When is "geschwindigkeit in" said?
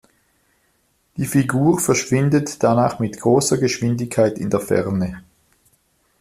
3.59-4.49